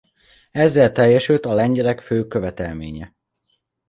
[0.51, 3.15] Ezzel teljesült a lengyelek fő követelménye.